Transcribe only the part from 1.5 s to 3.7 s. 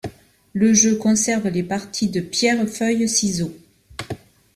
parties de pierre-feuille-ciseau.